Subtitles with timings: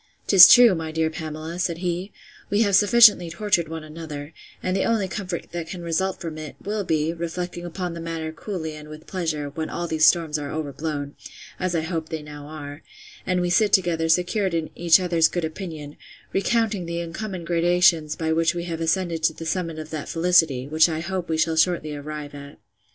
[0.25, 2.11] 'Tis true, my dear Pamela, said he,
[2.49, 6.55] we have sufficiently tortured one another; and the only comfort that can result from it,
[6.59, 10.49] will be, reflecting upon the matter coolly and with pleasure, when all these storms are
[10.51, 11.15] overblown,
[11.59, 12.81] (as I hope they now are,)
[13.27, 15.97] and we sit together secured in each other's good opinion,
[16.33, 20.67] recounting the uncommon gradations by which we have ascended to the summit of that felicity,
[20.67, 22.57] which I hope we shall shortly arrive at.